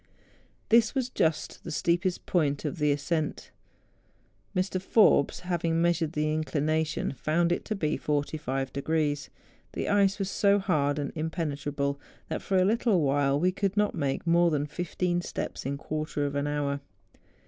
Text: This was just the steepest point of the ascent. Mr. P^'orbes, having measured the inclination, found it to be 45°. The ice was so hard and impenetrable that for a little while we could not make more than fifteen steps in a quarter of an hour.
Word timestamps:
This 0.69 0.95
was 0.95 1.11
just 1.11 1.63
the 1.63 1.69
steepest 1.69 2.25
point 2.25 2.65
of 2.65 2.79
the 2.79 2.91
ascent. 2.91 3.51
Mr. 4.55 4.81
P^'orbes, 4.83 5.41
having 5.41 5.79
measured 5.79 6.13
the 6.13 6.33
inclination, 6.33 7.11
found 7.13 7.51
it 7.51 7.63
to 7.65 7.75
be 7.75 7.99
45°. 7.99 9.29
The 9.73 9.89
ice 9.89 10.17
was 10.17 10.31
so 10.31 10.57
hard 10.57 10.97
and 10.97 11.11
impenetrable 11.13 11.99
that 12.29 12.41
for 12.41 12.57
a 12.57 12.65
little 12.65 13.01
while 13.01 13.39
we 13.39 13.51
could 13.51 13.77
not 13.77 13.93
make 13.93 14.25
more 14.25 14.49
than 14.49 14.65
fifteen 14.65 15.21
steps 15.21 15.67
in 15.67 15.75
a 15.75 15.77
quarter 15.77 16.25
of 16.25 16.33
an 16.33 16.47
hour. 16.47 16.81